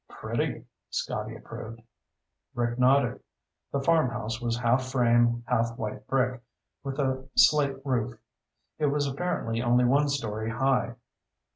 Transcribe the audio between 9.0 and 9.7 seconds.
apparently